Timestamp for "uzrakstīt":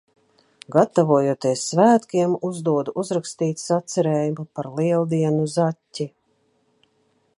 3.03-3.61